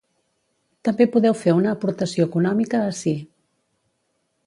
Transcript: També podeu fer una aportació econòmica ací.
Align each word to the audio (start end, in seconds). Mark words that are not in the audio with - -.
També 0.89 1.07
podeu 1.17 1.35
fer 1.43 1.55
una 1.59 1.73
aportació 1.75 2.29
econòmica 2.31 2.83
ací. 2.91 3.17